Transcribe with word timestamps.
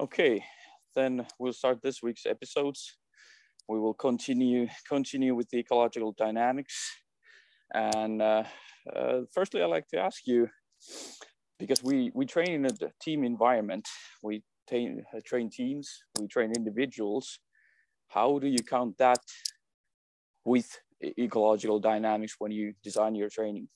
Okay, 0.00 0.44
then 0.94 1.26
we'll 1.40 1.52
start 1.52 1.82
this 1.82 2.04
week's 2.04 2.24
episodes. 2.24 2.98
We 3.68 3.80
will 3.80 3.94
continue 3.94 4.68
continue 4.88 5.34
with 5.34 5.48
the 5.50 5.58
ecological 5.58 6.12
dynamics. 6.12 6.76
And 7.74 8.22
uh, 8.22 8.44
uh, 8.94 9.22
firstly, 9.34 9.60
I'd 9.60 9.66
like 9.66 9.88
to 9.88 9.98
ask 9.98 10.24
you, 10.24 10.48
because 11.58 11.82
we, 11.82 12.12
we 12.14 12.26
train 12.26 12.52
in 12.52 12.66
a 12.66 12.70
team 13.02 13.24
environment, 13.24 13.88
we 14.22 14.44
uh, 14.72 15.20
train 15.26 15.50
teams, 15.50 15.90
we 16.20 16.28
train 16.28 16.52
individuals. 16.56 17.40
How 18.06 18.38
do 18.38 18.46
you 18.46 18.62
count 18.62 18.98
that 18.98 19.18
with 20.44 20.78
ecological 21.02 21.80
dynamics 21.80 22.36
when 22.38 22.52
you 22.52 22.74
design 22.84 23.16
your 23.16 23.30
training? 23.30 23.68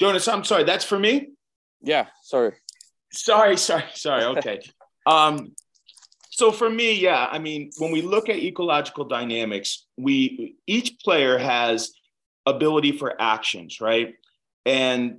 Jonas, 0.00 0.26
I'm 0.28 0.44
sorry, 0.44 0.64
that's 0.64 0.84
for 0.84 0.98
me? 0.98 1.28
Yeah, 1.82 2.06
sorry. 2.22 2.54
Sorry, 3.12 3.58
sorry, 3.58 3.84
sorry. 3.94 4.24
Okay. 4.24 4.60
um, 5.06 5.52
so 6.30 6.50
for 6.50 6.70
me, 6.70 6.94
yeah, 6.94 7.28
I 7.30 7.38
mean, 7.38 7.70
when 7.76 7.92
we 7.92 8.00
look 8.00 8.30
at 8.30 8.36
ecological 8.36 9.04
dynamics, 9.04 9.86
we 9.98 10.56
each 10.66 10.98
player 11.04 11.36
has 11.36 11.92
ability 12.46 12.92
for 12.92 13.20
actions, 13.20 13.80
right? 13.82 14.14
And 14.64 15.18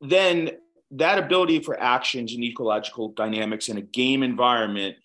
then 0.00 0.52
that 0.92 1.18
ability 1.18 1.60
for 1.60 1.78
actions 1.78 2.32
in 2.32 2.42
ecological 2.42 3.08
dynamics 3.10 3.68
in 3.68 3.76
a 3.76 3.82
game 3.82 4.22
environment, 4.22 4.96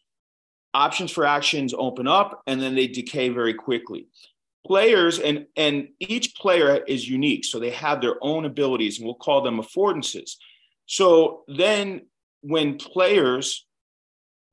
options 0.73 1.11
for 1.11 1.25
actions 1.25 1.73
open 1.77 2.07
up 2.07 2.41
and 2.47 2.61
then 2.61 2.75
they 2.75 2.87
decay 2.87 3.29
very 3.29 3.53
quickly 3.53 4.07
players 4.65 5.19
and 5.19 5.45
and 5.55 5.89
each 5.99 6.35
player 6.35 6.83
is 6.87 7.07
unique 7.07 7.45
so 7.45 7.59
they 7.59 7.69
have 7.71 8.01
their 8.01 8.15
own 8.21 8.45
abilities 8.45 8.97
and 8.97 9.05
we'll 9.05 9.15
call 9.15 9.41
them 9.41 9.59
affordances. 9.59 10.35
So 10.85 11.43
then 11.47 12.07
when 12.41 12.77
players 12.77 13.65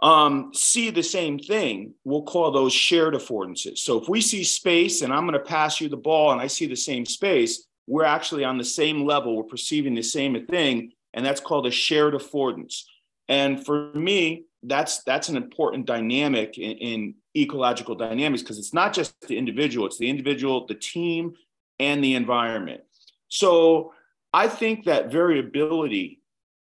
um, 0.02 0.50
see 0.52 0.90
the 0.90 1.02
same 1.02 1.38
thing 1.38 1.94
we'll 2.04 2.22
call 2.22 2.50
those 2.50 2.72
shared 2.72 3.14
affordances. 3.14 3.78
So 3.78 4.00
if 4.00 4.08
we 4.08 4.20
see 4.20 4.44
space 4.44 5.02
and 5.02 5.12
i'm 5.12 5.26
going 5.26 5.38
to 5.38 5.44
pass 5.44 5.80
you 5.80 5.88
the 5.88 5.96
ball 5.96 6.32
and 6.32 6.40
i 6.40 6.46
see 6.46 6.66
the 6.66 6.76
same 6.76 7.06
space 7.06 7.66
we're 7.86 8.04
actually 8.04 8.44
on 8.44 8.58
the 8.58 8.64
same 8.64 9.04
level 9.04 9.36
we're 9.36 9.44
perceiving 9.44 9.94
the 9.94 10.02
same 10.02 10.46
thing 10.46 10.92
and 11.14 11.24
that's 11.24 11.40
called 11.40 11.66
a 11.66 11.70
shared 11.70 12.14
affordance. 12.14 12.82
And 13.28 13.64
for 13.64 13.92
me 13.94 14.44
that's 14.62 15.02
that's 15.04 15.28
an 15.28 15.36
important 15.36 15.86
dynamic 15.86 16.58
in, 16.58 16.76
in 16.76 17.14
ecological 17.36 17.94
dynamics 17.94 18.42
because 18.42 18.58
it's 18.58 18.74
not 18.74 18.92
just 18.92 19.14
the 19.22 19.36
individual 19.36 19.86
it's 19.86 19.98
the 19.98 20.08
individual 20.08 20.66
the 20.66 20.74
team 20.74 21.34
and 21.78 22.02
the 22.02 22.14
environment 22.14 22.80
so 23.28 23.92
i 24.32 24.48
think 24.48 24.84
that 24.84 25.10
variability 25.10 26.20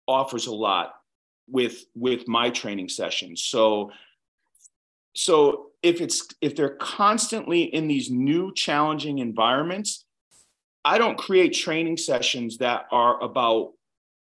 offers 0.07 0.47
a 0.47 0.55
lot 0.55 0.95
with 1.49 1.85
with 1.95 2.29
my 2.29 2.51
training 2.51 2.89
sessions 2.89 3.43
so 3.43 3.91
so 5.15 5.67
if 5.83 6.01
it's 6.01 6.29
if 6.41 6.55
they're 6.55 6.77
constantly 6.77 7.63
in 7.63 7.89
these 7.89 8.11
new 8.11 8.53
challenging 8.55 9.19
environments 9.19 10.05
i 10.85 10.99
don't 10.99 11.19
create 11.19 11.53
training 11.55 11.97
sessions 11.97 12.59
that 12.59 12.87
are 12.93 13.23
about 13.23 13.73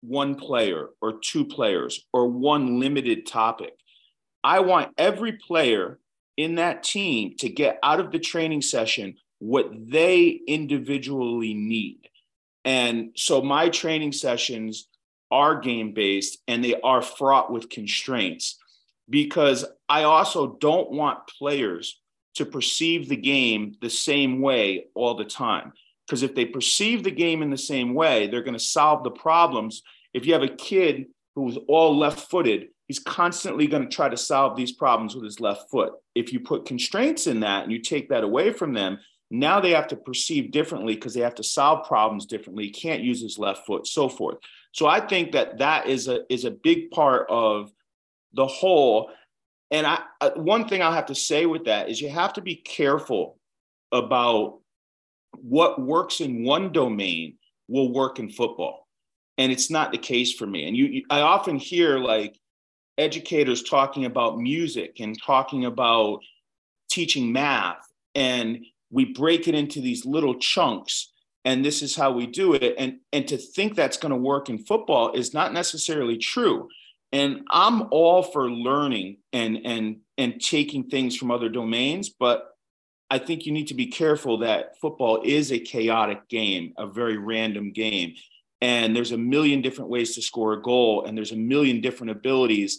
one 0.02 0.34
player 0.34 0.88
or 1.00 1.18
two 1.20 1.44
players 1.44 2.06
or 2.12 2.26
one 2.26 2.78
limited 2.78 3.24
topic. 3.24 3.74
I 4.44 4.60
want 4.60 4.92
every 4.98 5.32
player 5.32 5.98
in 6.42 6.56
that 6.56 6.82
team 6.82 7.34
to 7.38 7.48
get 7.48 7.78
out 7.82 8.00
of 8.00 8.12
the 8.12 8.18
training 8.18 8.62
session 8.62 9.16
what 9.38 9.70
they 9.90 10.40
individually 10.46 11.54
need. 11.54 12.08
And 12.64 13.10
so 13.16 13.42
my 13.42 13.68
training 13.68 14.12
sessions 14.12 14.86
are 15.30 15.60
game 15.60 15.92
based 15.92 16.38
and 16.46 16.64
they 16.64 16.80
are 16.80 17.02
fraught 17.02 17.50
with 17.50 17.70
constraints 17.70 18.58
because 19.08 19.64
I 19.88 20.04
also 20.04 20.56
don't 20.60 20.92
want 20.92 21.26
players 21.26 22.00
to 22.34 22.46
perceive 22.46 23.08
the 23.08 23.16
game 23.16 23.74
the 23.80 23.90
same 23.90 24.40
way 24.40 24.86
all 24.94 25.14
the 25.14 25.24
time. 25.24 25.72
Because 26.06 26.22
if 26.22 26.34
they 26.34 26.44
perceive 26.44 27.02
the 27.02 27.10
game 27.10 27.42
in 27.42 27.50
the 27.50 27.58
same 27.58 27.94
way, 27.94 28.26
they're 28.26 28.42
going 28.42 28.52
to 28.54 28.60
solve 28.60 29.04
the 29.04 29.10
problems. 29.10 29.82
If 30.14 30.26
you 30.26 30.34
have 30.34 30.42
a 30.42 30.48
kid 30.48 31.06
who's 31.34 31.58
all 31.68 31.96
left 31.96 32.30
footed, 32.30 32.68
he's 32.88 32.98
constantly 32.98 33.66
going 33.66 33.82
to 33.82 33.94
try 33.94 34.08
to 34.08 34.16
solve 34.16 34.56
these 34.56 34.72
problems 34.72 35.14
with 35.14 35.24
his 35.24 35.40
left 35.40 35.70
foot. 35.70 35.92
If 36.14 36.32
you 36.32 36.40
put 36.40 36.66
constraints 36.66 37.26
in 37.26 37.40
that 37.40 37.62
and 37.62 37.72
you 37.72 37.80
take 37.80 38.08
that 38.08 38.24
away 38.24 38.52
from 38.52 38.72
them, 38.72 38.98
now 39.30 39.60
they 39.60 39.70
have 39.70 39.88
to 39.88 39.96
perceive 39.96 40.50
differently 40.50 40.94
because 40.94 41.14
they 41.14 41.20
have 41.20 41.36
to 41.36 41.44
solve 41.44 41.86
problems 41.86 42.26
differently. 42.26 42.68
Can't 42.70 43.02
use 43.02 43.22
his 43.22 43.38
left 43.38 43.66
foot, 43.66 43.86
so 43.86 44.08
forth. 44.08 44.38
So 44.72 44.86
I 44.86 45.00
think 45.00 45.32
that 45.32 45.58
that 45.58 45.86
is 45.86 46.08
a 46.08 46.20
is 46.30 46.44
a 46.44 46.50
big 46.50 46.90
part 46.90 47.26
of 47.30 47.72
the 48.34 48.46
whole. 48.46 49.10
And 49.70 49.86
I 49.86 50.00
uh, 50.20 50.30
one 50.36 50.68
thing 50.68 50.82
I'll 50.82 50.92
have 50.92 51.06
to 51.06 51.14
say 51.14 51.46
with 51.46 51.64
that 51.64 51.88
is 51.88 52.00
you 52.00 52.10
have 52.10 52.34
to 52.34 52.42
be 52.42 52.56
careful 52.56 53.38
about 53.90 54.60
what 55.40 55.80
works 55.80 56.20
in 56.20 56.44
one 56.44 56.72
domain 56.72 57.36
will 57.68 57.92
work 57.92 58.18
in 58.18 58.28
football 58.28 58.86
and 59.38 59.50
it's 59.50 59.70
not 59.70 59.92
the 59.92 59.98
case 59.98 60.32
for 60.32 60.46
me 60.46 60.66
and 60.66 60.76
you, 60.76 60.86
you, 60.86 61.02
i 61.10 61.20
often 61.20 61.56
hear 61.56 61.98
like 61.98 62.38
educators 62.98 63.62
talking 63.62 64.04
about 64.04 64.38
music 64.38 65.00
and 65.00 65.20
talking 65.22 65.64
about 65.64 66.20
teaching 66.90 67.32
math 67.32 67.88
and 68.14 68.64
we 68.90 69.06
break 69.06 69.48
it 69.48 69.54
into 69.54 69.80
these 69.80 70.04
little 70.04 70.34
chunks 70.34 71.10
and 71.44 71.64
this 71.64 71.82
is 71.82 71.96
how 71.96 72.12
we 72.12 72.26
do 72.26 72.54
it 72.54 72.74
and 72.78 72.98
and 73.12 73.26
to 73.26 73.38
think 73.38 73.74
that's 73.74 73.96
going 73.96 74.10
to 74.10 74.16
work 74.16 74.50
in 74.50 74.58
football 74.58 75.12
is 75.12 75.32
not 75.32 75.54
necessarily 75.54 76.18
true 76.18 76.68
and 77.12 77.40
i'm 77.50 77.88
all 77.90 78.22
for 78.22 78.50
learning 78.50 79.16
and 79.32 79.58
and 79.64 79.96
and 80.18 80.40
taking 80.40 80.84
things 80.84 81.16
from 81.16 81.30
other 81.30 81.48
domains 81.48 82.10
but 82.10 82.52
I 83.12 83.18
think 83.18 83.44
you 83.44 83.52
need 83.52 83.68
to 83.68 83.74
be 83.74 83.88
careful 83.88 84.38
that 84.38 84.78
football 84.80 85.20
is 85.22 85.52
a 85.52 85.58
chaotic 85.58 86.30
game, 86.30 86.72
a 86.78 86.86
very 86.86 87.18
random 87.18 87.70
game. 87.70 88.14
And 88.62 88.96
there's 88.96 89.12
a 89.12 89.18
million 89.18 89.60
different 89.60 89.90
ways 89.90 90.14
to 90.14 90.22
score 90.22 90.54
a 90.54 90.62
goal, 90.62 91.04
and 91.04 91.18
there's 91.18 91.32
a 91.32 91.36
million 91.36 91.82
different 91.82 92.12
abilities. 92.12 92.78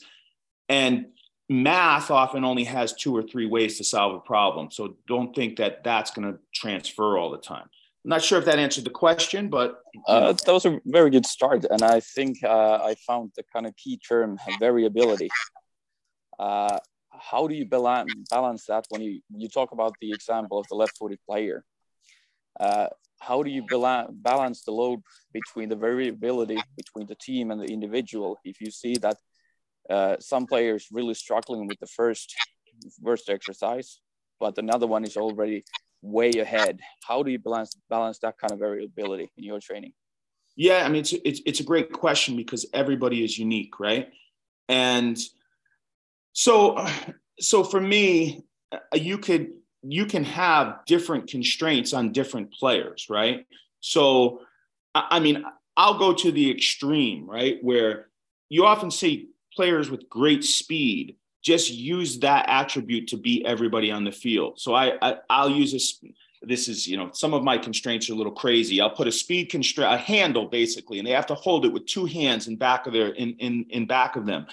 And 0.69 1.07
math 1.49 2.09
often 2.09 2.43
only 2.45 2.63
has 2.63 2.93
two 2.93 3.15
or 3.15 3.21
three 3.21 3.45
ways 3.45 3.77
to 3.77 3.83
solve 3.83 4.15
a 4.15 4.19
problem. 4.19 4.71
So 4.71 4.95
don't 5.07 5.35
think 5.35 5.57
that 5.57 5.83
that's 5.83 6.11
going 6.11 6.31
to 6.31 6.39
transfer 6.55 7.17
all 7.17 7.29
the 7.29 7.37
time. 7.37 7.67
I'm 8.05 8.09
not 8.09 8.21
sure 8.21 8.39
if 8.39 8.45
that 8.45 8.59
answered 8.59 8.83
the 8.83 8.89
question, 8.89 9.49
but 9.49 9.81
uh, 10.07 10.33
that 10.33 10.51
was 10.51 10.65
a 10.65 10.79
very 10.85 11.09
good 11.09 11.25
start, 11.25 11.65
and 11.69 11.81
I 11.83 12.01
think 12.01 12.43
uh, 12.43 12.79
I 12.83 12.95
found 13.07 13.31
the 13.37 13.43
kind 13.53 13.65
of 13.65 13.73
key 13.77 13.97
term 13.97 14.37
variability. 14.59 15.29
Uh, 16.37 16.79
how 17.11 17.47
do 17.47 17.55
you 17.55 17.65
balance 17.65 18.11
balance 18.29 18.65
that 18.65 18.85
when 18.89 19.01
you 19.01 19.21
you 19.29 19.47
talk 19.47 19.71
about 19.71 19.93
the 20.01 20.11
example 20.11 20.59
of 20.59 20.67
the 20.67 20.75
left-footed 20.75 21.19
player? 21.29 21.63
How 23.27 23.43
do 23.43 23.49
you 23.49 23.63
balance 24.29 24.63
the 24.63 24.71
load 24.71 24.99
between 25.33 25.69
the 25.69 25.75
variability 25.75 26.59
between 26.77 27.07
the 27.07 27.15
team 27.15 27.51
and 27.51 27.59
the 27.61 27.69
individual? 27.77 28.37
If 28.43 28.61
you 28.61 28.71
see 28.71 28.95
that 29.05 29.17
uh, 29.89 30.15
some 30.19 30.45
players 30.45 30.87
really 30.91 31.13
struggling 31.13 31.67
with 31.67 31.79
the 31.79 31.87
first 31.87 32.27
first 33.03 33.29
exercise, 33.29 33.99
but 34.39 34.57
another 34.57 34.87
one 34.87 35.03
is 35.03 35.15
already 35.17 35.63
way 36.01 36.31
ahead. 36.45 36.79
How 37.07 37.23
do 37.23 37.31
you 37.31 37.39
balance 37.39 37.71
balance 37.89 38.19
that 38.19 38.35
kind 38.37 38.51
of 38.51 38.59
variability 38.59 39.31
in 39.37 39.43
your 39.43 39.59
training? 39.59 39.93
Yeah, 40.55 40.79
I 40.85 40.89
mean 40.89 41.01
it's 41.01 41.13
it's 41.29 41.41
it's 41.45 41.61
a 41.61 41.69
great 41.71 41.91
question 41.91 42.35
because 42.35 42.65
everybody 42.73 43.23
is 43.23 43.37
unique, 43.37 43.79
right? 43.79 44.09
And 44.69 45.17
so, 46.33 46.85
so 47.39 47.63
for 47.63 47.79
me, 47.79 48.43
uh, 48.71 48.77
you 48.93 49.17
could 49.17 49.53
you 49.83 50.05
can 50.05 50.23
have 50.23 50.79
different 50.85 51.29
constraints 51.29 51.93
on 51.93 52.11
different 52.11 52.53
players, 52.53 53.07
right? 53.09 53.45
So, 53.79 54.41
I 54.95 55.19
mean, 55.19 55.45
I'll 55.75 55.97
go 55.97 56.13
to 56.13 56.31
the 56.31 56.49
extreme, 56.49 57.29
right, 57.29 57.57
where 57.61 58.07
you 58.49 58.65
often 58.65 58.91
see 58.91 59.29
players 59.55 59.89
with 59.89 60.09
great 60.09 60.43
speed 60.43 61.17
just 61.43 61.71
use 61.71 62.19
that 62.19 62.45
attribute 62.47 63.09
to 63.09 63.17
beat 63.17 63.45
everybody 63.45 63.91
on 63.91 64.05
the 64.05 64.11
field. 64.11 64.59
So 64.59 64.73
I, 64.73 65.17
I 65.29 65.43
will 65.43 65.51
use 65.51 65.73
this. 65.73 65.99
This 66.45 66.67
is 66.67 66.87
you 66.87 66.97
know 66.97 67.09
some 67.13 67.33
of 67.33 67.43
my 67.43 67.57
constraints 67.57 68.09
are 68.09 68.13
a 68.13 68.15
little 68.15 68.31
crazy. 68.31 68.81
I'll 68.81 68.89
put 68.89 69.07
a 69.07 69.11
speed 69.11 69.49
constraint, 69.49 69.93
a 69.93 69.97
handle 69.97 70.47
basically, 70.47 70.99
and 70.99 71.07
they 71.07 71.11
have 71.11 71.27
to 71.27 71.35
hold 71.35 71.65
it 71.65 71.71
with 71.71 71.85
two 71.85 72.05
hands 72.05 72.47
in 72.47 72.57
back 72.57 72.85
of 72.85 72.93
their 72.93 73.09
in 73.09 73.35
in 73.39 73.65
in 73.69 73.85
back 73.85 74.15
of 74.15 74.25
them. 74.25 74.47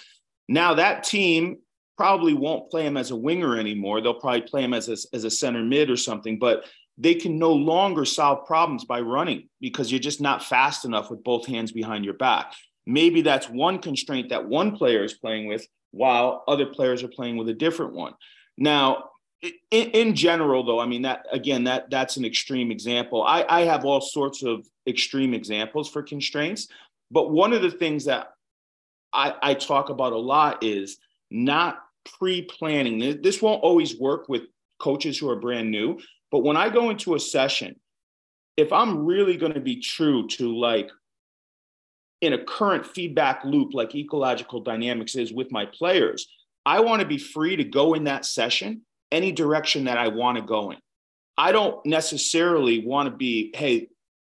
Now 0.48 0.74
that 0.74 1.02
team 1.02 1.58
probably 2.00 2.32
won't 2.32 2.70
play 2.70 2.86
him 2.86 2.96
as 2.96 3.10
a 3.10 3.16
winger 3.16 3.58
anymore. 3.58 4.00
They'll 4.00 4.14
probably 4.14 4.40
play 4.40 4.64
him 4.64 4.72
as 4.72 4.88
a, 4.88 4.96
as 5.14 5.24
a 5.24 5.30
center 5.30 5.62
mid 5.62 5.90
or 5.90 5.98
something, 5.98 6.38
but 6.38 6.64
they 6.96 7.14
can 7.14 7.38
no 7.38 7.52
longer 7.52 8.06
solve 8.06 8.46
problems 8.46 8.86
by 8.86 9.00
running 9.02 9.50
because 9.60 9.92
you're 9.92 10.00
just 10.00 10.18
not 10.18 10.42
fast 10.42 10.86
enough 10.86 11.10
with 11.10 11.22
both 11.22 11.44
hands 11.44 11.72
behind 11.72 12.06
your 12.06 12.14
back. 12.14 12.54
Maybe 12.86 13.20
that's 13.20 13.50
one 13.50 13.80
constraint 13.80 14.30
that 14.30 14.48
one 14.48 14.76
player 14.78 15.04
is 15.04 15.12
playing 15.12 15.46
with 15.46 15.66
while 15.90 16.42
other 16.48 16.64
players 16.64 17.02
are 17.02 17.08
playing 17.08 17.36
with 17.36 17.50
a 17.50 17.54
different 17.54 17.92
one. 17.92 18.14
Now, 18.56 19.10
in, 19.42 19.90
in 19.90 20.14
general, 20.14 20.64
though, 20.64 20.80
I 20.80 20.86
mean 20.86 21.02
that 21.02 21.26
again, 21.30 21.64
that 21.64 21.90
that's 21.90 22.16
an 22.16 22.24
extreme 22.24 22.70
example. 22.70 23.22
I, 23.22 23.44
I 23.46 23.60
have 23.66 23.84
all 23.84 24.00
sorts 24.00 24.42
of 24.42 24.66
extreme 24.86 25.34
examples 25.34 25.90
for 25.90 26.02
constraints, 26.02 26.66
But 27.10 27.30
one 27.30 27.52
of 27.52 27.60
the 27.60 27.70
things 27.70 28.06
that 28.06 28.28
I, 29.12 29.34
I 29.42 29.52
talk 29.54 29.90
about 29.90 30.14
a 30.14 30.18
lot 30.18 30.64
is 30.64 30.96
not 31.30 31.78
pre-planning. 32.04 33.20
This 33.22 33.42
won't 33.42 33.62
always 33.62 33.98
work 33.98 34.28
with 34.28 34.42
coaches 34.78 35.18
who 35.18 35.28
are 35.28 35.36
brand 35.36 35.70
new, 35.70 35.98
but 36.30 36.40
when 36.40 36.56
I 36.56 36.68
go 36.68 36.90
into 36.90 37.14
a 37.14 37.20
session, 37.20 37.78
if 38.56 38.72
I'm 38.72 39.04
really 39.04 39.36
going 39.36 39.54
to 39.54 39.60
be 39.60 39.80
true 39.80 40.26
to 40.28 40.56
like 40.56 40.90
in 42.20 42.32
a 42.34 42.44
current 42.44 42.86
feedback 42.86 43.44
loop 43.44 43.72
like 43.74 43.94
ecological 43.94 44.60
dynamics 44.60 45.16
is 45.16 45.32
with 45.32 45.50
my 45.50 45.66
players, 45.66 46.26
I 46.66 46.80
want 46.80 47.00
to 47.00 47.08
be 47.08 47.18
free 47.18 47.56
to 47.56 47.64
go 47.64 47.94
in 47.94 48.04
that 48.04 48.24
session 48.24 48.82
any 49.10 49.32
direction 49.32 49.84
that 49.84 49.98
I 49.98 50.08
want 50.08 50.36
to 50.36 50.42
go 50.42 50.70
in. 50.70 50.78
I 51.36 51.52
don't 51.52 51.84
necessarily 51.86 52.84
want 52.84 53.08
to 53.08 53.16
be, 53.16 53.50
hey, 53.54 53.88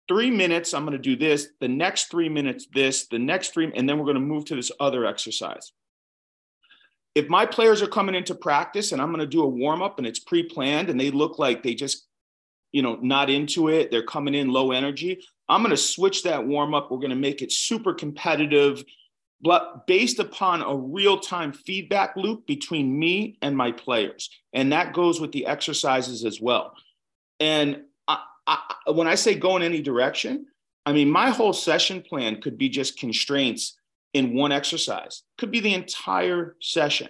three 0.08 0.32
minutes, 0.32 0.74
I'm 0.74 0.86
going 0.86 0.98
to 0.98 1.02
do 1.02 1.16
this, 1.16 1.50
the 1.60 1.68
next 1.68 2.10
three 2.10 2.30
minutes, 2.30 2.68
this, 2.74 3.08
the 3.08 3.20
next 3.20 3.54
three, 3.54 3.72
and 3.76 3.88
then 3.88 3.98
we're 3.98 4.06
going 4.06 4.16
to 4.16 4.22
move 4.22 4.46
to 4.46 4.56
this 4.56 4.72
other 4.80 5.06
exercise. 5.06 5.72
If 7.16 7.30
my 7.30 7.46
players 7.46 7.82
are 7.82 7.88
coming 7.88 8.14
into 8.14 8.36
practice 8.36 8.92
and 8.92 9.02
I'm 9.02 9.10
going 9.10 9.22
to 9.22 9.26
do 9.26 9.44
a 9.44 9.48
warm 9.48 9.82
up 9.82 9.98
and 9.98 10.06
it's 10.06 10.20
pre 10.20 10.44
planned 10.44 10.90
and 10.90 11.00
they 11.00 11.12
look 11.12 11.40
like 11.40 11.64
they 11.64 11.74
just, 11.74 12.06
you 12.72 12.82
know, 12.82 13.00
not 13.02 13.30
into 13.30 13.70
it, 13.70 13.90
they're 13.90 14.04
coming 14.04 14.36
in 14.36 14.50
low 14.50 14.72
energy, 14.72 15.22
I'm 15.48 15.62
going 15.62 15.72
to 15.72 15.78
switch 15.78 16.24
that 16.24 16.46
warm 16.46 16.74
up. 16.74 16.92
We're 16.92 16.98
going 16.98 17.10
to 17.12 17.16
make 17.16 17.42
it 17.42 17.52
super 17.52 17.94
competitive, 17.94 18.84
but 19.42 19.86
based 19.88 20.20
upon 20.20 20.62
a 20.62 20.76
real 20.76 21.20
time 21.20 21.54
feedback 21.54 22.16
loop 22.16 22.48
between 22.48 22.98
me 22.98 23.38
and 23.42 23.56
my 23.56 23.72
players. 23.72 24.30
And 24.54 24.72
that 24.72 24.94
goes 24.94 25.22
with 25.22 25.32
the 25.32 25.46
exercises 25.46 26.26
as 26.26 26.42
well. 26.42 26.74
And 27.40 27.84
I, 28.08 28.20
I, 28.48 28.92
when 28.92 29.08
I 29.08 29.16
say 29.16 29.36
go 29.36 29.56
in 29.56 29.62
any 29.64 29.82
direction, 29.82 30.48
I 30.86 30.94
mean, 30.94 31.10
my 31.10 31.30
whole 31.30 31.54
session 31.54 32.02
plan 32.02 32.42
could 32.42 32.58
be 32.58 32.70
just 32.70 33.00
constraints 33.00 33.78
in 34.16 34.34
one 34.34 34.54
exercise, 34.54 35.24
could 35.38 35.52
be 35.52 35.60
the 35.60 35.74
entire 35.74 36.56
session. 36.62 37.10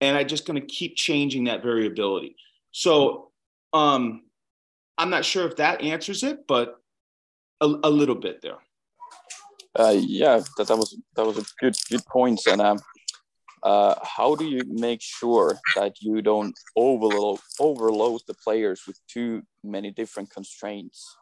And 0.00 0.16
I'm 0.16 0.28
just 0.28 0.46
going 0.46 0.60
to 0.60 0.66
keep 0.66 0.94
changing 0.94 1.44
that 1.44 1.64
variability. 1.64 2.36
So 2.70 3.32
um, 3.72 4.22
I'm 4.96 5.10
not 5.10 5.24
sure 5.24 5.48
if 5.48 5.56
that 5.56 5.82
answers 5.82 6.22
it, 6.22 6.46
but 6.46 6.80
a, 7.60 7.66
a 7.66 7.90
little 7.90 8.14
bit 8.14 8.40
there. 8.40 8.58
Uh, 9.76 9.96
yeah, 9.98 10.40
that, 10.56 10.68
that 10.68 10.78
was 10.78 10.96
that 11.16 11.26
was 11.26 11.38
a 11.38 11.44
good 11.60 11.74
good 11.90 12.06
point. 12.06 12.40
And 12.46 12.60
um, 12.60 12.78
uh, 13.64 13.96
how 14.02 14.36
do 14.36 14.44
you 14.44 14.62
make 14.68 15.02
sure 15.02 15.58
that 15.74 15.94
you 16.00 16.22
don't 16.22 16.56
overload 16.76 17.40
overload 17.58 18.20
the 18.28 18.34
players 18.34 18.82
with 18.86 19.00
too 19.08 19.42
many 19.64 19.90
different 19.90 20.30
constraints, 20.30 21.16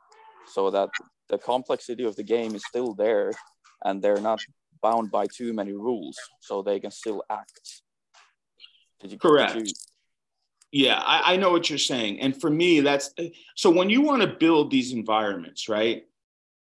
so 0.54 0.70
that 0.70 0.90
the 1.30 1.38
complexity 1.38 2.04
of 2.04 2.16
the 2.16 2.22
game 2.22 2.54
is 2.54 2.64
still 2.68 2.92
there, 2.92 3.32
and 3.86 4.02
they're 4.02 4.20
not 4.20 4.40
bound 4.82 5.10
by 5.10 5.26
too 5.26 5.52
many 5.52 5.72
rules, 5.72 6.18
so 6.40 6.62
they 6.62 6.80
can 6.80 6.90
still 6.90 7.22
act. 7.30 7.82
You, 9.02 9.18
Correct. 9.18 9.72
Yeah, 10.70 10.98
I, 10.98 11.34
I 11.34 11.36
know 11.36 11.50
what 11.50 11.68
you're 11.68 11.78
saying. 11.78 12.20
And 12.20 12.38
for 12.40 12.48
me, 12.48 12.80
that's 12.80 13.12
so 13.56 13.70
when 13.70 13.90
you 13.90 14.00
want 14.00 14.22
to 14.22 14.28
build 14.28 14.70
these 14.70 14.92
environments, 14.92 15.68
right? 15.68 16.04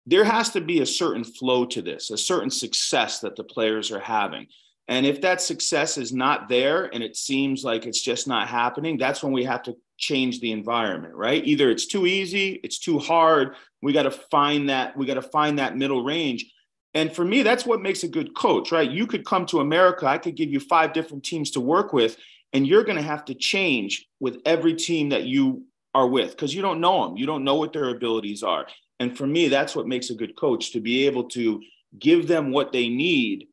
there 0.07 0.23
has 0.23 0.49
to 0.51 0.61
be 0.61 0.79
a 0.79 0.85
certain 0.85 1.25
flow 1.25 1.65
to 1.65 1.81
this, 1.81 2.09
a 2.09 2.17
certain 2.17 2.49
success 2.49 3.19
that 3.19 3.35
the 3.35 3.43
players 3.43 3.91
are 3.91 3.99
having. 3.99 4.47
And 4.87 5.05
if 5.05 5.19
that 5.21 5.41
success 5.41 5.97
is 5.97 6.13
not 6.13 6.47
there 6.47 6.85
and 6.85 7.03
it 7.03 7.17
seems 7.17 7.65
like 7.65 7.85
it's 7.85 8.01
just 8.01 8.25
not 8.25 8.47
happening, 8.47 8.97
that's 8.97 9.21
when 9.21 9.33
we 9.33 9.43
have 9.43 9.63
to 9.63 9.75
change 9.97 10.39
the 10.39 10.53
environment, 10.53 11.13
right? 11.13 11.45
Either 11.45 11.69
it's 11.69 11.87
too 11.87 12.05
easy, 12.05 12.61
it's 12.63 12.79
too 12.79 12.99
hard. 12.99 13.55
We 13.81 13.91
got 13.91 14.03
to 14.03 14.11
find 14.11 14.69
that, 14.69 14.95
we 14.95 15.05
got 15.05 15.15
to 15.15 15.21
find 15.21 15.59
that 15.59 15.75
middle 15.75 16.05
range. 16.05 16.53
And 16.97 17.13
for 17.15 17.23
me, 17.23 17.43
that's 17.43 17.63
what 17.63 17.83
makes 17.83 18.01
a 18.01 18.07
good 18.07 18.33
coach, 18.33 18.71
right? 18.71 18.89
You 18.89 19.05
could 19.05 19.23
come 19.23 19.45
to 19.47 19.59
America, 19.59 20.07
I 20.07 20.17
could 20.17 20.35
give 20.35 20.49
you 20.49 20.59
five 20.59 20.93
different 20.93 21.23
teams 21.23 21.51
to 21.51 21.61
work 21.61 21.93
with, 21.93 22.17
and 22.53 22.65
you're 22.65 22.83
going 22.83 22.97
to 22.97 23.03
have 23.03 23.23
to 23.25 23.35
change 23.35 24.07
with 24.19 24.39
every 24.47 24.73
team 24.73 25.09
that 25.09 25.25
you 25.25 25.63
are 25.93 26.07
with 26.07 26.31
because 26.31 26.55
you 26.55 26.63
don't 26.63 26.81
know 26.81 27.07
them. 27.07 27.15
You 27.15 27.27
don't 27.27 27.43
know 27.43 27.53
what 27.53 27.71
their 27.71 27.89
abilities 27.89 28.41
are. 28.41 28.65
And 28.99 29.15
for 29.15 29.27
me, 29.27 29.47
that's 29.47 29.75
what 29.75 29.87
makes 29.87 30.09
a 30.09 30.15
good 30.15 30.35
coach 30.35 30.71
to 30.71 30.79
be 30.79 31.05
able 31.05 31.25
to 31.29 31.61
give 31.99 32.27
them 32.27 32.49
what 32.49 32.71
they 32.71 32.89
need 32.89 33.47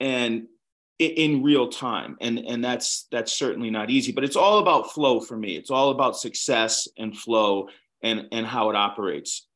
and 0.00 0.48
in 0.98 1.42
real 1.42 1.68
time 1.68 2.18
and 2.20 2.38
and 2.40 2.62
that's 2.62 3.06
that's 3.10 3.32
certainly 3.32 3.70
not 3.70 3.88
easy 3.88 4.12
but 4.12 4.22
it's 4.22 4.36
all 4.36 4.58
about 4.58 4.92
flow 4.92 5.18
for 5.18 5.34
me 5.34 5.56
it's 5.56 5.70
all 5.70 5.92
about 5.92 6.14
success 6.14 6.86
and 6.98 7.16
flow 7.16 7.70
and 8.02 8.26
and 8.32 8.46
how 8.46 8.68
it 8.68 8.76
operates 8.76 9.46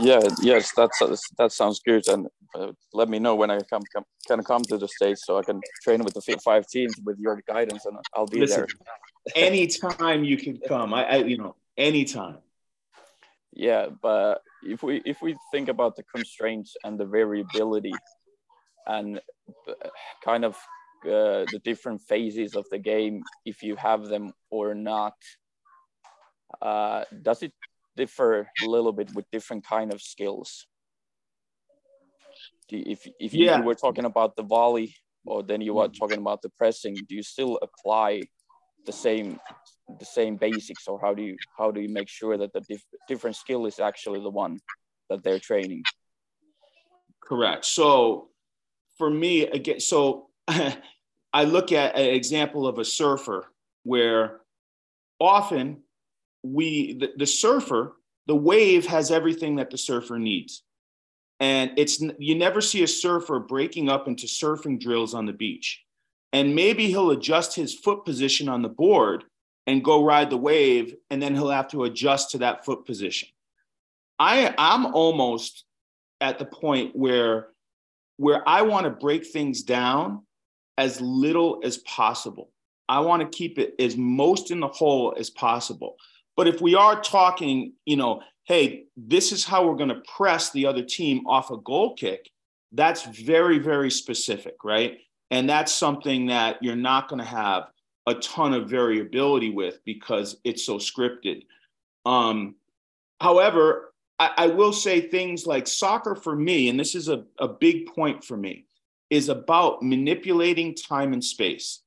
yeah 0.00 0.20
yes 0.40 0.70
that's 0.76 0.98
that 1.38 1.52
sounds 1.52 1.80
good. 1.80 2.06
And 2.08 2.28
uh, 2.54 2.72
let 2.92 3.08
me 3.08 3.18
know 3.18 3.34
when 3.34 3.50
i 3.50 3.58
come, 3.70 3.82
come 3.94 4.04
can 4.26 4.42
come 4.44 4.62
to 4.62 4.76
the 4.76 4.88
states 4.88 5.24
so 5.26 5.38
i 5.38 5.42
can 5.42 5.60
train 5.82 6.04
with 6.04 6.14
the 6.14 6.38
five 6.44 6.66
teams 6.66 6.94
with 7.04 7.18
your 7.18 7.42
guidance 7.48 7.86
and 7.86 7.96
i'll 8.14 8.26
be 8.26 8.40
Listen, 8.40 8.66
there. 8.66 8.66
anytime 9.36 10.24
you 10.24 10.36
can 10.36 10.58
come. 10.58 10.94
I, 10.94 11.04
I 11.04 11.16
you 11.16 11.38
know 11.38 11.56
anytime. 11.76 12.38
Yeah, 13.52 13.86
but 14.00 14.42
if 14.62 14.82
we 14.82 15.02
if 15.04 15.20
we 15.20 15.36
think 15.50 15.68
about 15.68 15.96
the 15.96 16.02
constraints 16.04 16.76
and 16.84 16.98
the 16.98 17.04
variability 17.04 17.92
and 18.86 19.20
kind 20.24 20.44
of 20.44 20.56
uh, 21.04 21.44
the 21.50 21.60
different 21.64 22.00
phases 22.00 22.54
of 22.54 22.64
the 22.70 22.78
game, 22.78 23.22
if 23.44 23.62
you 23.62 23.76
have 23.76 24.06
them 24.06 24.32
or 24.50 24.74
not, 24.74 25.14
uh, 26.60 27.04
does 27.22 27.42
it 27.42 27.52
differ 27.96 28.48
a 28.62 28.66
little 28.66 28.92
bit 28.92 29.14
with 29.14 29.30
different 29.30 29.66
kind 29.66 29.92
of 29.92 30.00
skills? 30.00 30.66
If 32.68 33.06
if 33.20 33.34
you, 33.34 33.46
yeah. 33.46 33.58
you 33.58 33.64
were 33.64 33.74
talking 33.74 34.04
about 34.04 34.36
the 34.36 34.42
volley, 34.42 34.94
or 35.26 35.42
then 35.42 35.60
you 35.60 35.74
were 35.74 35.88
talking 35.88 36.18
about 36.18 36.42
the 36.42 36.50
pressing, 36.50 36.94
do 37.08 37.14
you 37.14 37.22
still 37.22 37.58
apply 37.60 38.22
the 38.86 38.92
same 38.92 39.38
the 39.98 40.04
same 40.04 40.36
basics 40.36 40.86
or 40.88 41.00
how 41.00 41.14
do 41.14 41.22
you 41.22 41.36
how 41.56 41.70
do 41.70 41.80
you 41.80 41.88
make 41.88 42.08
sure 42.08 42.36
that 42.36 42.52
the 42.52 42.60
dif- 42.60 42.84
different 43.08 43.36
skill 43.36 43.66
is 43.66 43.78
actually 43.78 44.20
the 44.20 44.30
one 44.30 44.58
that 45.10 45.22
they're 45.22 45.38
training 45.38 45.82
correct 47.22 47.64
so 47.64 48.28
for 48.98 49.10
me 49.10 49.42
again 49.42 49.80
so 49.80 50.28
i 50.48 51.44
look 51.44 51.72
at 51.72 51.96
an 51.96 52.06
example 52.06 52.66
of 52.66 52.78
a 52.78 52.84
surfer 52.84 53.52
where 53.82 54.40
often 55.20 55.81
we 56.42 56.94
the, 56.94 57.12
the 57.16 57.26
surfer 57.26 57.94
the 58.26 58.36
wave 58.36 58.86
has 58.86 59.10
everything 59.10 59.56
that 59.56 59.70
the 59.70 59.78
surfer 59.78 60.18
needs. 60.18 60.62
And 61.40 61.72
it's 61.76 62.00
you 62.18 62.36
never 62.36 62.60
see 62.60 62.82
a 62.82 62.88
surfer 62.88 63.40
breaking 63.40 63.88
up 63.88 64.06
into 64.06 64.26
surfing 64.26 64.80
drills 64.80 65.12
on 65.12 65.26
the 65.26 65.32
beach. 65.32 65.82
And 66.32 66.54
maybe 66.54 66.86
he'll 66.86 67.10
adjust 67.10 67.56
his 67.56 67.74
foot 67.74 68.04
position 68.04 68.48
on 68.48 68.62
the 68.62 68.68
board 68.68 69.24
and 69.66 69.84
go 69.84 70.04
ride 70.04 70.30
the 70.30 70.36
wave 70.36 70.94
and 71.10 71.20
then 71.20 71.34
he'll 71.34 71.50
have 71.50 71.68
to 71.68 71.84
adjust 71.84 72.30
to 72.30 72.38
that 72.38 72.64
foot 72.64 72.86
position. 72.86 73.28
I 74.18 74.54
i'm 74.56 74.86
almost 74.86 75.64
at 76.20 76.38
the 76.38 76.44
point 76.44 76.94
where 76.94 77.48
where 78.18 78.48
i 78.48 78.62
want 78.62 78.84
to 78.84 78.90
break 78.90 79.26
things 79.26 79.62
down 79.62 80.22
as 80.78 81.00
little 81.00 81.60
as 81.64 81.78
possible. 81.78 82.50
I 82.88 83.00
want 83.00 83.22
to 83.22 83.36
keep 83.36 83.58
it 83.58 83.74
as 83.78 83.96
most 83.96 84.50
in 84.50 84.60
the 84.60 84.68
whole 84.68 85.14
as 85.18 85.28
possible 85.30 85.96
but 86.36 86.48
if 86.48 86.60
we 86.60 86.74
are 86.74 87.00
talking 87.00 87.72
you 87.84 87.96
know 87.96 88.22
hey 88.44 88.84
this 88.96 89.32
is 89.32 89.44
how 89.44 89.66
we're 89.66 89.76
going 89.76 89.88
to 89.88 90.02
press 90.16 90.50
the 90.50 90.66
other 90.66 90.82
team 90.82 91.26
off 91.26 91.50
a 91.50 91.56
goal 91.58 91.94
kick 91.94 92.30
that's 92.72 93.04
very 93.04 93.58
very 93.58 93.90
specific 93.90 94.56
right 94.64 94.98
and 95.30 95.48
that's 95.48 95.72
something 95.72 96.26
that 96.26 96.62
you're 96.62 96.76
not 96.76 97.08
going 97.08 97.18
to 97.18 97.24
have 97.24 97.64
a 98.06 98.14
ton 98.14 98.52
of 98.52 98.68
variability 98.68 99.50
with 99.50 99.80
because 99.84 100.36
it's 100.44 100.64
so 100.64 100.76
scripted. 100.76 101.46
Um, 102.04 102.56
however, 103.20 103.94
I, 104.18 104.30
I, 104.36 104.46
will 104.48 104.72
say 104.72 105.00
things 105.00 105.46
like 105.46 105.66
soccer 105.66 106.16
for 106.16 106.34
me, 106.34 106.68
and 106.68 106.78
this 106.78 106.94
is 106.94 107.08
a, 107.08 107.24
a 107.38 107.48
big 107.48 107.86
point 107.86 108.24
for 108.24 108.36
me, 108.36 108.66
is 109.08 109.28
about 109.28 109.82
manipulating 109.82 110.74
time 110.74 111.12
and 111.12 111.22
space. 111.22 111.80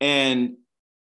And, 0.00 0.56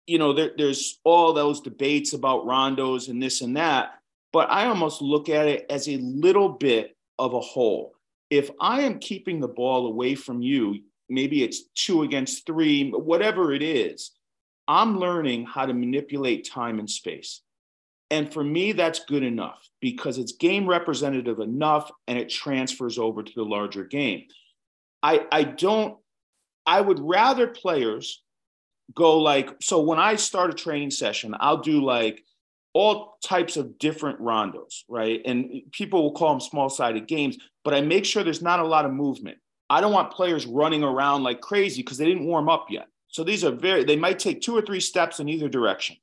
you 0.07 0.19
know, 0.19 0.33
there, 0.33 0.53
there's 0.57 1.01
all 1.05 1.33
those 1.33 1.61
debates 1.61 2.13
about 2.13 2.47
rondos 2.47 3.09
and 3.09 3.23
this 3.23 3.41
and 3.41 3.57
that, 3.57 3.95
but 4.33 4.51
I 4.51 4.67
almost 4.67 5.03
look 5.03 5.29
at 5.29 5.47
it 5.49 5.67
as 5.71 5.89
a 5.89 5.97
little 5.97 6.49
bit 6.49 6.97
of 7.19 7.35
a 7.35 7.41
whole. 7.41 7.95
If 8.31 8.51
I 8.61 8.83
am 8.83 8.99
keeping 8.99 9.41
the 9.41 9.49
ball 9.49 9.87
away 9.87 10.15
from 10.15 10.43
you, 10.43 10.83
maybe 11.09 11.43
it's 11.43 11.65
two 11.75 12.03
against 12.03 12.47
three, 12.47 12.91
whatever 12.91 13.53
it 13.53 13.63
is, 13.63 14.13
I'm 14.69 14.99
learning 14.99 15.47
how 15.47 15.67
to 15.67 15.75
manipulate 15.75 16.49
time 16.51 16.79
and 16.79 16.91
space. 16.91 17.43
And 18.11 18.33
for 18.33 18.43
me, 18.43 18.73
that's 18.73 19.05
good 19.05 19.23
enough 19.23 19.69
because 19.81 20.19
it's 20.19 20.33
game 20.33 20.69
representative 20.69 21.41
enough 21.41 21.91
and 22.07 22.19
it 22.19 22.29
transfers 22.29 22.99
over 22.99 23.23
to 23.23 23.33
the 23.35 23.45
larger 23.45 23.85
game. 23.85 24.25
I, 25.03 25.27
I 25.31 25.45
don't, 25.45 25.97
I 26.67 26.81
would 26.81 27.01
rather 27.01 27.47
players 27.47 28.23
go 28.95 29.19
like, 29.19 29.51
so 29.61 29.81
when 29.81 29.99
I 29.99 30.17
start 30.17 30.51
a 30.51 30.55
training 30.55 30.91
session, 30.91 31.35
I'll 31.41 31.59
do 31.59 31.85
like 31.85 32.25
all 32.73 33.19
types 33.25 33.57
of 33.57 33.79
different 33.79 34.21
rondos, 34.21 34.85
right? 34.89 35.23
And 35.25 35.63
people 35.73 36.03
will 36.03 36.13
call 36.13 36.31
them 36.31 36.41
small 36.41 36.69
sided 36.69 37.07
games, 37.09 37.39
but 37.65 37.75
I 37.75 37.81
make 37.81 38.05
sure 38.05 38.23
there's 38.23 38.43
not 38.43 38.61
a 38.61 38.67
lot 38.67 38.85
of 38.85 38.93
movement. 38.93 39.39
I 39.71 39.81
don't 39.81 39.93
want 39.93 40.13
players 40.13 40.47
running 40.47 40.85
around 40.85 41.23
like 41.23 41.41
crazy 41.41 41.83
because 41.83 41.99
they 41.99 42.05
didn't 42.05 42.27
warm 42.27 42.49
up 42.49 42.67
yet. 42.71 42.89
So 43.09 43.25
these 43.25 43.45
are 43.45 43.51
very, 43.51 43.85
they 43.85 43.97
might 43.97 44.19
take 44.19 44.41
two 44.41 44.55
or 44.55 44.61
three 44.61 44.81
steps 44.81 45.21
in 45.21 45.29
either 45.29 45.49
direction, 45.49 45.97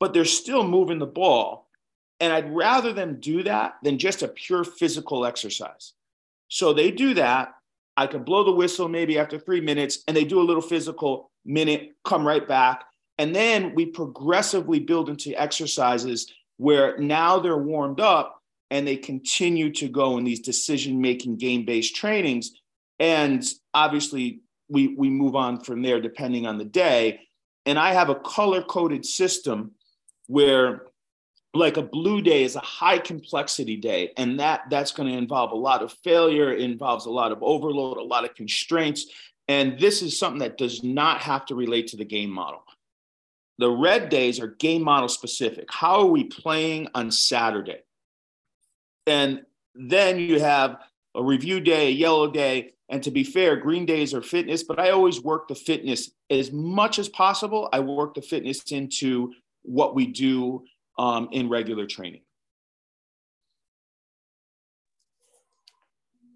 but 0.00 0.12
they're 0.12 0.24
still 0.24 0.66
moving 0.66 0.98
the 0.98 1.06
ball. 1.06 1.68
And 2.20 2.32
I'd 2.32 2.52
rather 2.52 2.92
them 2.92 3.20
do 3.20 3.44
that 3.44 3.74
than 3.84 3.98
just 3.98 4.22
a 4.22 4.28
pure 4.28 4.64
physical 4.64 5.24
exercise. 5.24 5.92
So 6.48 6.72
they 6.72 6.90
do 6.90 7.14
that. 7.14 7.54
I 7.96 8.08
can 8.08 8.24
blow 8.24 8.42
the 8.42 8.52
whistle 8.52 8.88
maybe 8.88 9.18
after 9.18 9.38
three 9.38 9.60
minutes 9.60 10.02
and 10.08 10.16
they 10.16 10.24
do 10.24 10.40
a 10.40 10.42
little 10.42 10.62
physical 10.62 11.27
minute, 11.44 11.94
come 12.04 12.26
right 12.26 12.46
back. 12.46 12.84
And 13.18 13.34
then 13.34 13.74
we 13.74 13.86
progressively 13.86 14.80
build 14.80 15.08
into 15.08 15.38
exercises 15.40 16.32
where 16.56 16.96
now 16.98 17.38
they're 17.38 17.56
warmed 17.56 18.00
up 18.00 18.42
and 18.70 18.86
they 18.86 18.96
continue 18.96 19.72
to 19.72 19.88
go 19.88 20.18
in 20.18 20.24
these 20.24 20.40
decision 20.40 21.00
making 21.00 21.36
game 21.36 21.64
based 21.64 21.96
trainings. 21.96 22.52
And 22.98 23.44
obviously, 23.74 24.40
we, 24.68 24.88
we 24.88 25.08
move 25.08 25.34
on 25.34 25.60
from 25.60 25.82
there 25.82 26.00
depending 26.00 26.46
on 26.46 26.58
the 26.58 26.64
day. 26.64 27.20
And 27.64 27.78
I 27.78 27.92
have 27.92 28.10
a 28.10 28.14
color 28.14 28.62
coded 28.62 29.04
system 29.04 29.72
where 30.26 30.82
like 31.54 31.76
a 31.76 31.82
blue 31.82 32.20
day 32.20 32.44
is 32.44 32.56
a 32.56 32.60
high 32.60 32.98
complexity 32.98 33.76
day 33.76 34.12
and 34.16 34.38
that 34.38 34.62
that's 34.70 34.92
going 34.92 35.10
to 35.10 35.16
involve 35.16 35.50
a 35.50 35.56
lot 35.56 35.82
of 35.82 35.92
failure 36.04 36.52
involves 36.52 37.06
a 37.06 37.10
lot 37.10 37.32
of 37.32 37.42
overload 37.42 37.96
a 37.96 38.02
lot 38.02 38.24
of 38.24 38.34
constraints 38.34 39.06
and 39.48 39.78
this 39.78 40.02
is 40.02 40.18
something 40.18 40.40
that 40.40 40.58
does 40.58 40.84
not 40.84 41.22
have 41.22 41.46
to 41.46 41.54
relate 41.54 41.88
to 41.88 41.96
the 41.96 42.04
game 42.04 42.30
model 42.30 42.62
the 43.58 43.70
red 43.70 44.08
days 44.08 44.40
are 44.40 44.46
game 44.46 44.82
model 44.82 45.08
specific. 45.08 45.66
How 45.70 46.00
are 46.00 46.06
we 46.06 46.24
playing 46.24 46.88
on 46.94 47.10
Saturday? 47.10 47.80
And 49.06 49.42
then 49.74 50.18
you 50.18 50.40
have 50.40 50.78
a 51.14 51.22
review 51.22 51.60
day, 51.60 51.88
a 51.88 51.90
yellow 51.90 52.30
day. 52.30 52.74
And 52.88 53.02
to 53.02 53.10
be 53.10 53.24
fair, 53.24 53.56
green 53.56 53.84
days 53.84 54.14
are 54.14 54.22
fitness, 54.22 54.62
but 54.62 54.78
I 54.78 54.90
always 54.90 55.20
work 55.20 55.48
the 55.48 55.54
fitness 55.54 56.10
as 56.30 56.52
much 56.52 56.98
as 56.98 57.08
possible. 57.08 57.68
I 57.72 57.80
work 57.80 58.14
the 58.14 58.22
fitness 58.22 58.62
into 58.70 59.34
what 59.62 59.94
we 59.94 60.06
do 60.06 60.64
um, 60.98 61.28
in 61.32 61.48
regular 61.48 61.86
training. 61.86 62.22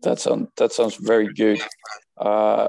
That 0.03 0.19
sounds 0.19 0.49
that 0.57 0.73
sounds 0.73 0.97
very 0.97 1.33
good. 1.33 1.61
Uh, 2.19 2.67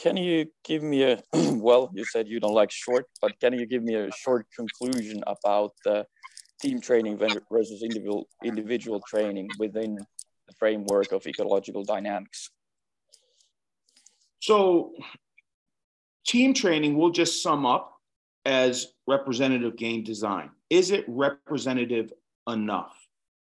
can 0.00 0.16
you 0.16 0.46
give 0.64 0.82
me 0.82 1.02
a 1.02 1.22
well 1.68 1.90
you 1.92 2.04
said 2.04 2.26
you 2.26 2.40
don't 2.40 2.54
like 2.54 2.70
short 2.70 3.06
but 3.20 3.38
can 3.40 3.52
you 3.52 3.66
give 3.66 3.82
me 3.82 3.94
a 3.94 4.10
short 4.12 4.46
conclusion 4.56 5.22
about 5.26 5.72
the 5.84 6.06
team 6.60 6.80
training 6.80 7.18
versus 7.50 7.82
individual 7.82 8.28
individual 8.44 9.00
training 9.08 9.48
within 9.58 9.96
the 9.96 10.54
framework 10.58 11.12
of 11.12 11.26
ecological 11.26 11.84
dynamics? 11.84 12.50
So 14.40 14.92
team 16.26 16.54
training 16.54 16.96
will 16.96 17.10
just 17.10 17.42
sum 17.42 17.66
up 17.66 17.96
as 18.46 18.86
representative 19.06 19.76
game 19.76 20.02
design. 20.02 20.50
Is 20.70 20.90
it 20.90 21.04
representative 21.08 22.12
enough? 22.48 22.96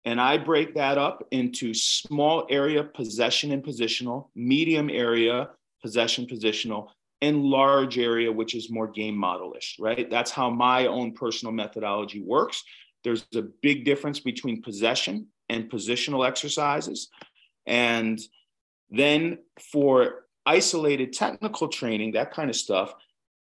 And 0.04 0.20
I 0.20 0.38
break 0.38 0.76
that 0.76 0.98
up 0.98 1.28
into 1.32 1.74
small 1.74 2.48
area 2.50 2.84
possession 2.84 3.52
and 3.52 3.64
positional, 3.64 4.30
medium 4.36 4.90
area 4.90 5.50
possession 5.82 6.26
positional, 6.26 6.90
and 7.22 7.44
large 7.44 8.00
area, 8.00 8.32
which 8.32 8.56
is 8.56 8.72
more 8.72 8.88
game 8.88 9.16
modelish, 9.16 9.76
right? 9.80 10.10
That's 10.10 10.32
how 10.32 10.50
my 10.50 10.88
own 10.88 11.14
personal 11.14 11.52
methodology 11.52 12.22
works. 12.22 12.64
There's 13.04 13.26
a 13.36 13.44
big 13.62 13.86
difference 13.86 14.20
between 14.20 14.62
possession 14.62 15.28
and 15.50 15.70
positional 15.70 16.28
exercises. 16.28 17.10
And 17.66 18.20
then 18.90 19.40
for 19.72 20.26
isolated 20.46 21.14
technical 21.14 21.68
training, 21.68 22.14
that 22.14 22.32
kind 22.32 22.50
of 22.50 22.56
stuff, 22.56 22.94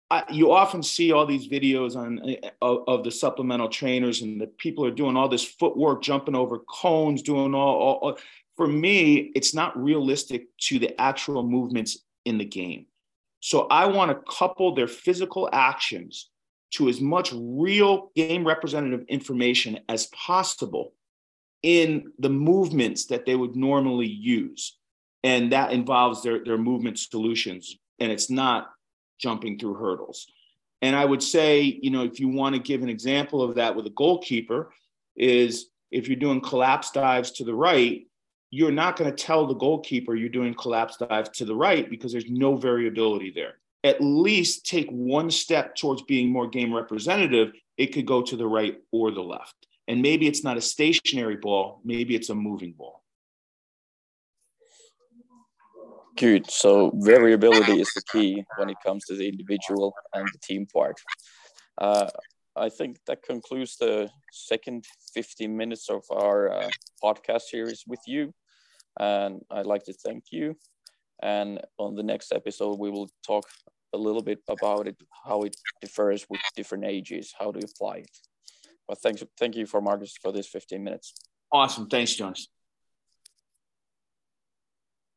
I, 0.10 0.24
you 0.32 0.54
often 0.54 0.82
see 0.82 1.12
all 1.12 1.26
these 1.26 1.50
videos 1.50 1.98
on 1.98 2.22
uh, 2.22 2.50
of, 2.62 2.84
of, 2.88 3.04
the 3.04 3.12
supplemental 3.12 3.68
trainers 3.68 4.22
and 4.22 4.40
the 4.40 4.48
people 4.48 4.86
are 4.86 4.92
doing 4.92 5.18
all 5.18 5.28
this 5.28 5.44
footwork, 5.44 6.02
jumping 6.02 6.36
over 6.36 6.60
cones, 6.60 7.22
doing 7.22 7.54
all, 7.54 7.76
all, 7.76 7.96
all. 8.02 8.20
For 8.56 8.68
me, 8.68 9.32
it's 9.36 9.54
not 9.54 9.78
realistic 9.78 10.48
to 10.62 10.80
the 10.80 11.00
actual 11.00 11.44
movements 11.44 12.06
in 12.28 12.38
the 12.38 12.46
game. 12.46 12.86
So 13.40 13.68
I 13.68 13.86
want 13.86 14.12
to 14.12 14.32
couple 14.32 14.76
their 14.76 14.88
physical 14.88 15.50
actions 15.54 16.30
to 16.72 16.90
as 16.90 17.00
much 17.00 17.34
real 17.34 18.12
game 18.16 18.46
representative 18.46 19.06
information 19.08 19.80
as 19.88 20.08
possible 20.08 20.94
in 21.64 22.12
the 22.20 22.30
movements 22.30 23.06
that 23.06 23.26
they 23.26 23.36
would 23.36 23.56
normally 23.56 24.08
use. 24.08 24.78
And 25.24 25.52
that 25.54 25.72
involves 25.72 26.22
their, 26.22 26.44
their 26.44 26.58
movement 26.58 27.00
solutions. 27.00 27.78
And 28.00 28.12
it's 28.12 28.30
not 28.30 28.70
jumping 29.20 29.58
through 29.58 29.76
hurdles. 29.76 30.28
And 30.82 30.96
I 30.96 31.06
would 31.06 31.24
say, 31.24 31.80
you 31.82 31.90
know, 31.90 32.04
if 32.04 32.20
you 32.20 32.28
want 32.28 32.56
to 32.56 32.62
give 32.62 32.84
an 32.84 32.90
example 32.90 33.42
of 33.42 33.56
that 33.56 33.76
with 33.76 33.88
a 33.88 33.92
goalkeeper, 33.92 34.72
is 35.16 35.70
if 35.90 36.08
you're 36.08 36.18
doing 36.20 36.42
collapse 36.42 36.92
dives 36.92 37.32
to 37.32 37.46
the 37.46 37.56
right, 37.56 38.07
you're 38.50 38.72
not 38.72 38.98
going 38.98 39.10
to 39.14 39.24
tell 39.24 39.46
the 39.46 39.54
goalkeeper 39.54 40.16
you're 40.16 40.30
doing 40.30 40.54
collapse 40.54 40.98
dive 40.98 41.32
to 41.34 41.46
the 41.46 41.56
right 41.56 41.90
because 41.90 42.12
there's 42.12 42.30
no 42.30 42.56
variability 42.56 43.32
there. 43.32 43.56
At 43.84 44.02
least 44.02 44.66
take 44.66 44.90
one 44.90 45.30
step 45.30 45.76
towards 45.76 46.02
being 46.04 46.30
more 46.30 46.48
game 46.48 46.74
representative. 46.74 47.52
It 47.78 47.88
could 47.88 48.06
go 48.06 48.22
to 48.22 48.36
the 48.36 48.48
right 48.48 48.78
or 48.92 49.12
the 49.12 49.22
left. 49.22 49.68
And 49.88 50.02
maybe 50.02 50.28
it's 50.28 50.44
not 50.44 50.58
a 50.58 50.62
stationary 50.62 51.38
ball, 51.38 51.82
maybe 51.84 52.16
it's 52.16 52.30
a 52.30 52.36
moving 52.36 52.74
ball. 52.74 53.04
Good. 56.18 56.50
So 56.50 56.92
variability 56.96 57.80
is 57.80 57.92
the 57.94 58.02
key 58.12 58.44
when 58.58 58.70
it 58.70 58.78
comes 58.84 59.06
to 59.06 59.16
the 59.16 59.28
individual 59.28 59.94
and 60.14 60.28
the 60.28 60.40
team 60.40 60.66
part. 60.66 61.00
Uh, 61.78 62.10
I 62.56 62.70
think 62.70 62.98
that 63.06 63.22
concludes 63.22 63.78
the 63.78 64.10
second 64.32 64.86
15 65.14 65.56
minutes 65.56 65.90
of 65.90 66.04
our 66.10 66.52
uh, 66.52 66.70
podcast 67.04 67.42
series 67.44 67.84
with 67.88 68.02
you. 68.08 68.34
And 69.00 69.42
I'd 69.52 69.66
like 69.66 69.84
to 69.86 69.94
thank 69.94 70.26
you. 70.32 70.58
And 71.22 71.60
on 71.78 71.96
the 71.96 72.04
next 72.04 72.32
episode, 72.32 72.80
we 72.80 72.90
will 72.90 73.10
talk 73.26 73.46
a 73.94 73.98
little 73.98 74.22
bit 74.22 74.40
about 74.48 74.88
it, 74.88 74.96
how 75.26 75.42
it 75.42 75.56
differs 75.82 76.26
with 76.30 76.42
different 76.56 76.86
ages, 76.86 77.34
how 77.38 77.52
to 77.52 77.60
apply 77.60 77.98
it. 77.98 78.18
But 78.88 79.00
thanks, 79.00 79.24
thank 79.38 79.56
you 79.56 79.66
for 79.66 79.82
Marcus 79.82 80.16
for 80.22 80.32
this 80.32 80.48
15 80.48 80.84
minutes. 80.84 81.14
Awesome. 81.52 81.88
Thanks, 81.88 82.14
Jonas. 82.14 82.50